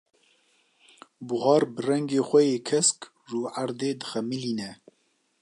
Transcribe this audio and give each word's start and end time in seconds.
Buhar 1.27 1.61
bi 1.73 1.81
rengê 1.87 2.21
xwe 2.27 2.41
yê 2.49 2.59
kesk, 2.67 2.99
rûerdê 3.29 3.91
dixemilîne. 3.99 4.69